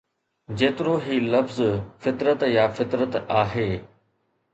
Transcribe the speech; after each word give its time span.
جيترو 0.51 0.95
هي 0.97 1.19
لفظ 1.19 1.61
فطرت 1.99 2.43
يا 2.43 2.67
فطرت 2.67 3.15
آهي 3.15 3.81